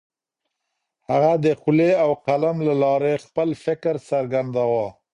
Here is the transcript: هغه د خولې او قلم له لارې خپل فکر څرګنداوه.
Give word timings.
هغه 1.09 1.31
د 1.43 1.45
خولې 1.59 1.91
او 2.03 2.09
قلم 2.25 2.57
له 2.67 2.73
لارې 2.83 3.13
خپل 3.25 3.49
فکر 3.65 3.93
څرګنداوه. 4.09 4.87